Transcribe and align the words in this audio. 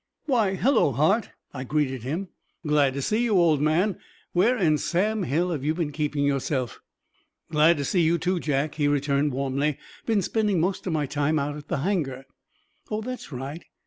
"Why, 0.25 0.55
hello, 0.55 0.93
Hart," 0.93 1.29
I 1.53 1.63
greeted 1.63 2.01
him. 2.01 2.29
"Glad 2.65 2.95
to 2.95 3.03
see 3.03 3.23
you, 3.23 3.37
old 3.37 3.61
man. 3.61 3.99
Where 4.33 4.57
in 4.57 4.79
Sam 4.79 5.21
Hill 5.21 5.51
have 5.51 5.63
you 5.63 5.75
been 5.75 5.91
keeping 5.91 6.25
yourself?" 6.25 6.79
"Glad 7.51 7.77
to 7.77 7.85
see 7.85 8.01
you, 8.01 8.17
too, 8.17 8.39
Jack," 8.39 8.73
he 8.73 8.87
returned 8.87 9.31
warmly. 9.31 9.77
"Been 10.07 10.23
spending 10.23 10.59
most 10.59 10.87
of 10.87 10.93
my 10.93 11.05
time 11.05 11.37
out 11.37 11.55
at 11.55 11.67
the 11.67 11.77
hangar." 11.81 12.25
"Oh, 12.89 13.01
that's 13.01 13.31
right. 13.31 13.63